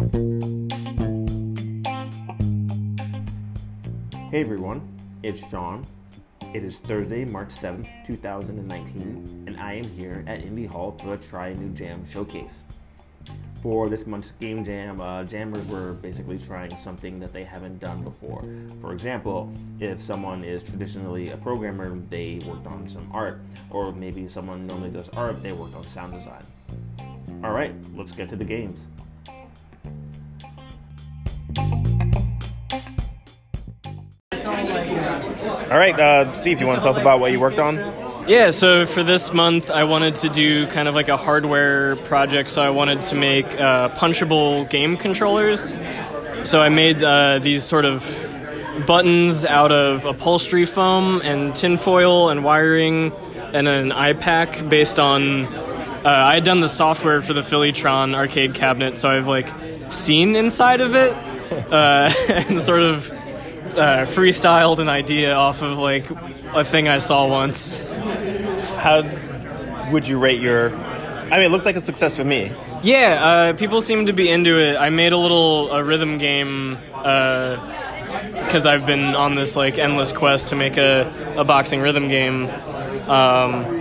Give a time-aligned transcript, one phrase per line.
[0.00, 0.06] Hey
[4.40, 4.80] everyone,
[5.22, 5.86] it's Sean.
[6.54, 11.26] It is Thursday, March 7th, 2019, and I am here at Indy Hall for the
[11.26, 12.60] Try a New Jam showcase.
[13.62, 18.02] For this month's Game Jam, uh, jammers were basically trying something that they haven't done
[18.02, 18.42] before.
[18.80, 24.30] For example, if someone is traditionally a programmer, they worked on some art, or maybe
[24.30, 26.42] someone normally does art, they worked on sound design.
[27.44, 28.86] Alright, let's get to the games.
[35.42, 37.76] All right, uh, Steve, you want to tell us about what you worked on?
[38.28, 42.50] Yeah, so for this month, I wanted to do kind of like a hardware project.
[42.50, 45.74] So I wanted to make uh, punchable game controllers.
[46.44, 48.04] So I made uh, these sort of
[48.86, 53.12] buttons out of upholstery foam and tinfoil and wiring
[53.52, 55.46] and an I-PAC based on.
[55.46, 59.48] Uh, I had done the software for the Phillytron arcade cabinet, so I've like
[59.90, 61.12] seen inside of it
[61.70, 63.12] uh, and sort of
[63.80, 66.08] uh, freestyled an idea off of like
[66.54, 67.78] a thing I saw once.
[68.76, 69.02] How
[69.90, 70.70] would you rate your?
[70.70, 72.52] I mean, it looks like a success for me.
[72.82, 74.76] Yeah, uh, people seem to be into it.
[74.76, 80.48] I made a little a rhythm game because I've been on this like endless quest
[80.48, 82.48] to make a, a boxing rhythm game.
[83.08, 83.79] Um,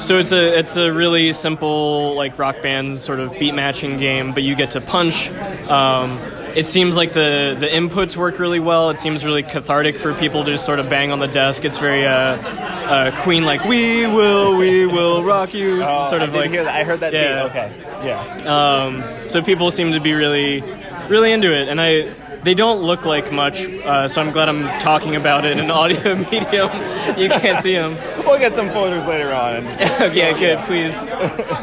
[0.00, 4.32] so it's a it's a really simple like rock band sort of beat matching game,
[4.32, 5.30] but you get to punch.
[5.68, 6.18] Um,
[6.54, 8.90] it seems like the the inputs work really well.
[8.90, 11.64] It seems really cathartic for people to just sort of bang on the desk.
[11.64, 16.24] It's very uh, uh, Queen like we will we will rock you Oh, sort I
[16.24, 16.74] of did like hear that.
[16.74, 17.12] I heard that.
[17.12, 17.44] Yeah.
[17.44, 17.50] beat.
[17.50, 18.06] Okay.
[18.06, 18.82] Yeah.
[18.82, 20.62] um, so people seem to be really
[21.08, 23.66] really into it, and I they don't look like much.
[23.66, 26.70] Uh, so I'm glad I'm talking about it in an audio medium.
[27.18, 27.96] you can't see them.
[28.24, 29.66] We'll get some photos later on.
[30.00, 31.02] okay, good, please.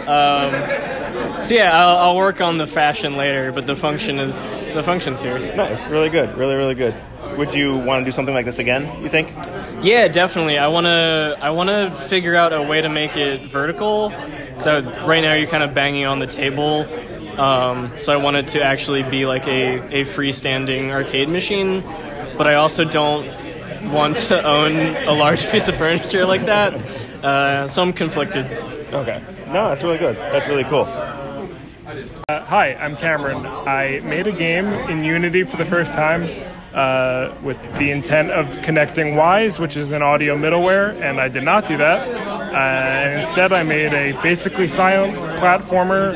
[0.07, 4.83] Um, so yeah, I'll, I'll work on the fashion later, but the function is the
[4.83, 5.37] function's here.
[5.55, 5.87] nice.
[5.89, 6.35] Really good.
[6.37, 6.95] Really, really good.
[7.37, 9.01] Would you want to do something like this again?
[9.01, 9.31] You think?
[9.81, 10.57] Yeah, definitely.
[10.57, 14.11] I wanna I wanna figure out a way to make it vertical.
[14.61, 16.85] So right now you're kind of banging on the table.
[17.37, 21.81] Um, so I want it to actually be like a, a freestanding arcade machine,
[22.37, 23.27] but I also don't
[23.91, 24.73] want to own
[25.07, 26.73] a large piece of furniture like that.
[27.23, 28.45] Uh, so I'm conflicted.
[28.93, 29.21] Okay.
[29.47, 30.15] No, that's really good.
[30.15, 30.85] That's really cool.
[32.29, 33.45] Hi, I'm Cameron.
[33.45, 36.27] I made a game in Unity for the first time
[36.73, 41.43] uh, with the intent of connecting Wwise, which is an audio middleware, and I did
[41.43, 42.07] not do that.
[42.07, 46.13] Uh, and instead, I made a basically silent platformer,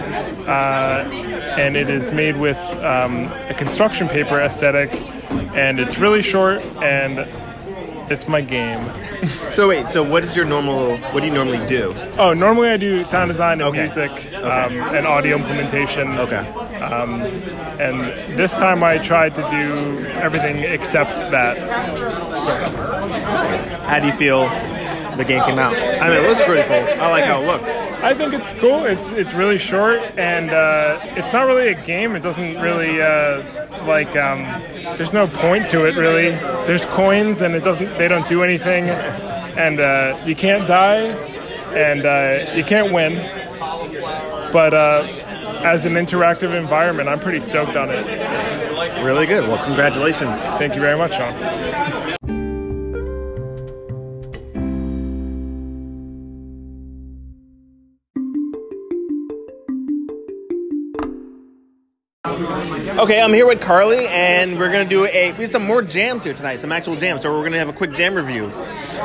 [0.48, 1.08] uh,
[1.58, 4.92] and it is made with um, a construction paper aesthetic,
[5.56, 7.20] and it's really short, and
[8.12, 8.84] it's my game.
[9.52, 9.86] So wait.
[9.88, 10.98] So what is your normal?
[10.98, 11.94] What do you normally do?
[12.18, 13.82] Oh, normally I do sound design and Okay.
[13.82, 16.18] music um, and audio implementation.
[16.18, 16.44] Okay.
[17.80, 18.02] And
[18.40, 21.56] this time I tried to do everything except that.
[22.40, 22.56] So
[23.86, 24.46] How do you feel
[25.18, 25.76] the game came out?
[25.76, 27.02] I mean, it looks pretty cool.
[27.02, 27.70] I like how it looks.
[28.04, 28.86] I think it's cool.
[28.86, 32.16] It's it's really short and uh, it's not really a game.
[32.16, 34.16] It doesn't really uh, like.
[34.16, 34.44] Um,
[34.98, 36.32] there's no point to it really.
[36.66, 37.98] There's coins and it doesn't.
[37.98, 41.04] They don't do anything, and uh, you can't die,
[41.76, 43.16] and uh, you can't win.
[44.52, 45.08] But uh,
[45.64, 49.04] as an interactive environment, I'm pretty stoked on it.
[49.04, 49.48] Really good.
[49.48, 50.42] Well, congratulations.
[50.58, 52.01] Thank you very much, Sean.
[62.42, 65.32] Okay, I'm here with Carly, and we're gonna do a.
[65.34, 67.22] We have some more jams here tonight, some actual jams.
[67.22, 68.52] So we're gonna have a quick jam review.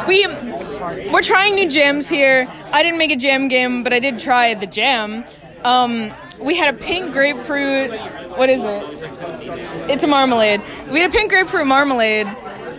[0.09, 0.27] We
[1.11, 2.49] we're trying new jams here.
[2.73, 5.25] I didn't make a jam game, but I did try the jam.
[5.65, 7.91] Um, we had a pink grapefruit.
[8.37, 9.03] What is it?
[9.91, 10.63] It's a marmalade.
[10.91, 12.27] We had a pink grapefruit marmalade.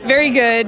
[0.08, 0.68] Very good.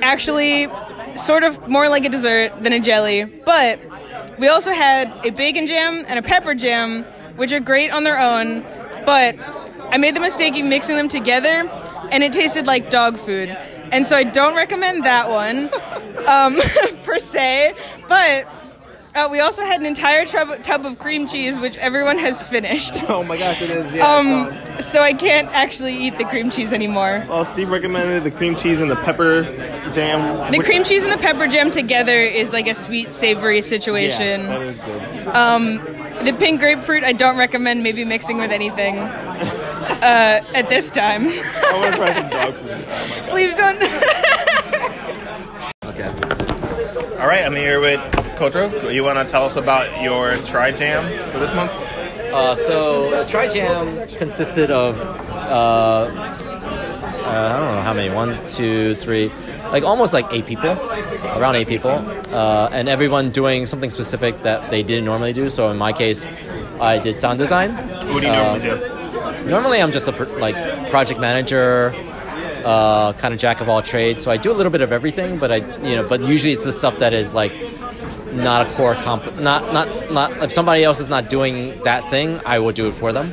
[0.00, 0.68] Actually,
[1.16, 3.24] sort of more like a dessert than a jelly.
[3.24, 3.80] But
[4.38, 7.04] we also had a bacon jam and a pepper jam,
[7.36, 8.64] which are great on their own.
[9.04, 9.36] But
[9.90, 11.68] I made the mistake of mixing them together,
[12.10, 13.48] and it tasted like dog food.
[13.92, 15.70] And so I don't recommend that one
[16.26, 16.58] um,
[17.04, 17.74] per se.
[18.08, 18.48] But
[19.14, 23.02] uh, we also had an entire tub, tub of cream cheese, which everyone has finished.
[23.12, 23.92] Oh my gosh, it is.
[23.92, 24.06] Yeah.
[24.06, 27.26] Um, so I can't actually eat the cream cheese anymore.
[27.28, 29.42] well, Steve recommended the cream cheese and the pepper
[29.92, 30.50] jam.
[30.50, 34.40] The cream cheese and the pepper jam together is like a sweet, savory situation.
[34.42, 35.26] Yeah, that is good.
[36.24, 41.26] The pink grapefruit, I don't recommend maybe mixing with anything uh, at this time.
[41.26, 42.84] I want to try some dog food.
[42.88, 43.76] Oh Please don't.
[45.86, 46.06] Okay.
[47.18, 48.00] All right, I'm here with
[48.36, 48.94] Kotro.
[48.94, 51.72] You want to tell us about your Try Jam for this month?
[51.72, 56.42] Uh, so Tri Jam consisted of uh,
[56.82, 59.30] uh, I don't know how many one, two, three,
[59.72, 60.70] like almost like eight people,
[61.38, 65.48] around eight people, uh, and everyone doing something specific that they didn't normally do.
[65.48, 66.26] So in my case,
[66.80, 67.70] I did sound design.
[68.12, 69.48] What do you normally do?
[69.48, 71.92] Normally, I'm just a pr- like project manager,
[72.64, 74.22] uh, kind of jack of all trades.
[74.22, 75.56] So I do a little bit of everything, but I,
[75.88, 77.52] you know, but usually it's the stuff that is like
[78.32, 79.24] not a core comp.
[79.40, 80.42] Not not not.
[80.42, 83.32] If somebody else is not doing that thing, I will do it for them.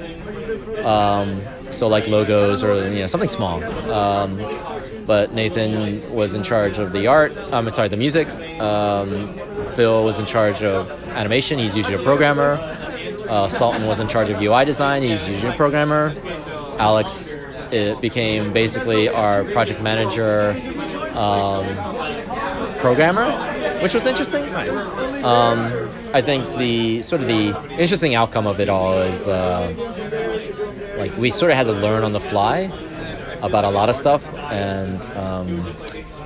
[0.86, 1.42] Um,
[1.72, 3.64] so like logos or you know something small.
[3.92, 4.40] Um,
[5.10, 7.36] but Nathan was in charge of the art.
[7.52, 8.30] I'm sorry, the music.
[8.62, 9.34] Um,
[9.76, 11.58] Phil was in charge of animation.
[11.58, 12.60] He's usually a programmer.
[13.28, 15.02] Uh, Sultan was in charge of UI design.
[15.02, 16.14] He's usually a programmer.
[16.78, 17.36] Alex
[17.72, 20.52] it became basically our project manager,
[21.18, 21.66] um,
[22.78, 23.32] programmer,
[23.82, 24.44] which was interesting.
[25.26, 29.74] Um, I think the sort of the interesting outcome of it all is uh,
[31.00, 32.72] like we sort of had to learn on the fly
[33.42, 35.64] about a lot of stuff, and um,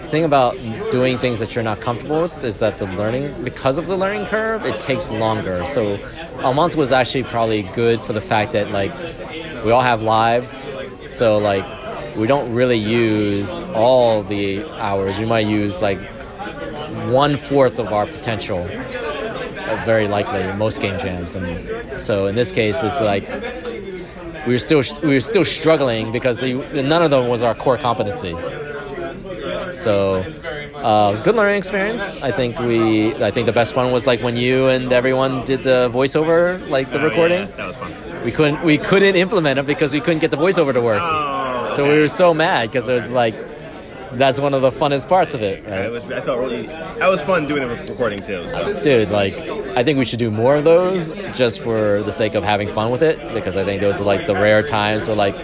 [0.04, 0.56] the thing about
[0.92, 4.25] doing things that you're not comfortable with is that the learning because of the learning
[4.25, 5.65] curve it takes longer.
[5.65, 6.00] So
[6.39, 8.94] a month was actually probably good for the fact that like
[9.63, 10.69] we all have lives.
[11.07, 11.65] So like
[12.15, 15.18] we don't really use all the hours.
[15.19, 16.00] We might use like
[17.10, 21.36] one fourth of our potential uh, very likely most game jams.
[21.36, 23.25] And so in this case it's like
[24.45, 27.77] we were still we were still struggling because the, none of them was our core
[27.77, 28.35] competency
[29.73, 30.21] so,
[30.75, 32.21] uh, good learning experience.
[32.21, 33.15] I think we.
[33.15, 36.91] I think the best fun was like when you and everyone did the voiceover, like
[36.91, 37.47] the recording.
[37.47, 38.23] that was fun.
[38.23, 38.61] We couldn't.
[38.63, 41.01] We couldn't implement it because we couldn't get the voiceover to work.
[41.01, 43.35] Oh, So we were so mad because it was like,
[44.18, 45.86] that's one of the funnest parts of it, right?
[45.86, 46.63] It was, I felt really.
[46.63, 48.48] That was fun doing the recording too.
[48.50, 48.81] So.
[48.81, 49.39] Dude, like,
[49.75, 52.92] I think we should do more of those just for the sake of having fun
[52.92, 55.36] with it because I think those are like the rare times where like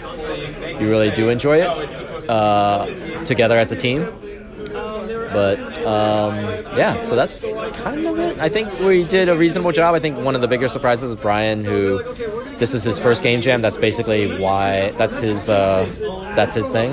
[0.80, 2.86] you really do enjoy it uh,
[3.24, 4.08] together as a team.
[5.32, 6.36] But um,
[6.76, 8.38] yeah, so that's kind of it.
[8.38, 9.94] I think we did a reasonable job.
[9.94, 12.02] I think one of the bigger surprises is Brian, who
[12.58, 13.60] this is his first game jam.
[13.60, 15.86] That's basically why that's his uh,
[16.34, 16.92] that's his thing.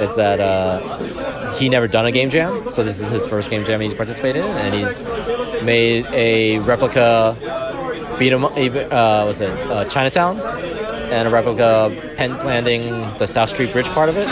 [0.00, 3.64] Is that uh, he never done a game jam, so this is his first game
[3.64, 5.00] jam he's participated in, and he's
[5.62, 7.34] made a replica
[8.18, 8.50] beat 'em uh,
[9.26, 10.40] was it uh, Chinatown
[11.10, 12.88] and a replica of Penn's Landing,
[13.18, 14.28] the South Street Bridge part of it.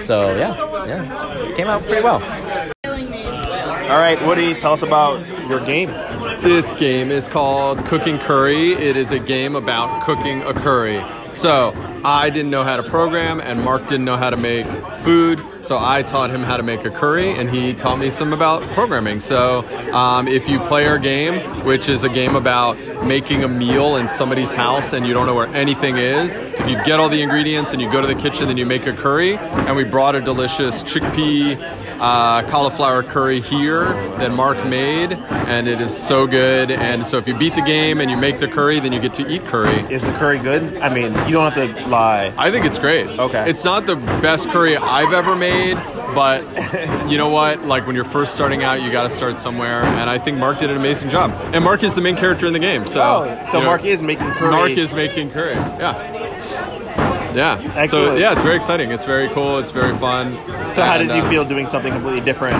[0.00, 0.54] So yeah,
[0.86, 2.22] yeah, came out pretty well.
[3.90, 5.90] All right, Woody, tell us about your game.
[6.40, 8.72] This game is called Cooking Curry.
[8.72, 11.04] It is a game about cooking a curry.
[11.32, 11.72] So,
[12.04, 14.66] I didn't know how to program, and Mark didn't know how to make
[14.98, 15.40] food.
[15.66, 18.62] So, I taught him how to make a curry, and he taught me some about
[18.68, 19.20] programming.
[19.20, 23.96] So, um, if you play our game, which is a game about making a meal
[23.96, 27.20] in somebody's house and you don't know where anything is, if you get all the
[27.20, 30.14] ingredients and you go to the kitchen and you make a curry, and we brought
[30.14, 31.58] a delicious chickpea
[32.00, 33.86] uh, cauliflower curry here
[34.18, 36.70] that Mark made, and it is so good.
[36.70, 39.14] And so if you beat the game and you make the curry, then you get
[39.14, 39.80] to eat curry.
[39.92, 40.76] Is the curry good?
[40.76, 42.32] I mean, you don't have to lie.
[42.36, 43.06] I think it's great.
[43.06, 43.48] Okay.
[43.48, 45.55] It's not the best curry I've ever made,
[46.14, 46.42] but
[47.10, 47.62] you know what?
[47.64, 49.82] Like when you're first starting out, you got to start somewhere.
[49.82, 51.30] And I think Mark did an amazing job.
[51.54, 52.84] And Mark is the main character in the game.
[52.84, 54.50] So, Oh, so you know, Mark is making curry.
[54.50, 55.54] Mark is making curry.
[55.54, 56.12] Yeah.
[57.34, 57.84] Yeah.
[57.86, 58.90] So yeah, it's very exciting.
[58.90, 59.58] It's very cool.
[59.58, 60.32] It's very fun.
[60.74, 62.56] So, how And, did you uh, feel doing something completely different?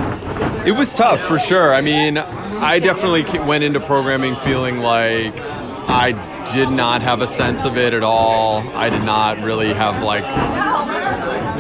[0.67, 1.75] It was tough for sure.
[1.75, 5.33] I mean, I definitely went into programming feeling like
[5.89, 6.13] I
[6.53, 8.59] did not have a sense of it at all.
[8.77, 10.25] I did not really have like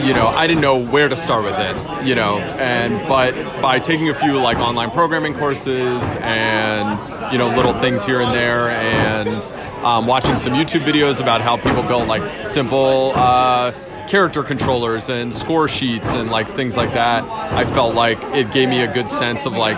[0.00, 3.78] you know, I didn't know where to start with it, you know, and but by
[3.78, 8.70] taking a few like online programming courses and you know little things here and there
[8.70, 9.44] and
[9.84, 13.72] um, watching some YouTube videos about how people build like simple uh,
[14.06, 18.68] character controllers and score sheets and like things like that, I felt like it gave
[18.68, 19.76] me a good sense of like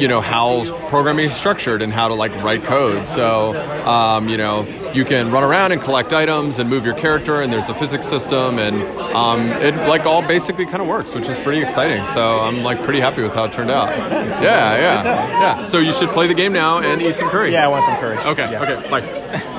[0.00, 3.06] you know how programming is structured and how to like write code.
[3.08, 7.40] So um, you know you can run around and collect items and move your character,
[7.42, 8.82] and there's a physics system, and
[9.14, 12.06] um, it like all basically kind of works, which is pretty exciting.
[12.06, 13.88] So I'm like pretty happy with how it turned out.
[13.88, 15.66] Yeah, yeah, yeah.
[15.66, 17.52] So you should play the game now and eat some curry.
[17.52, 18.16] Yeah, I want some curry.
[18.18, 18.50] Okay.
[18.50, 18.62] Yeah.
[18.62, 18.90] Okay.
[18.90, 19.54] Bye.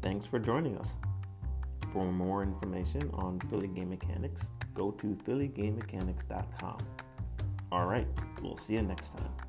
[0.00, 0.96] Thanks for joining us.
[1.90, 4.42] For more information on Philly Game Mechanics,
[4.74, 6.78] go to phillygamemechanics.com.
[7.72, 8.06] All right,
[8.42, 9.47] we'll see you next time.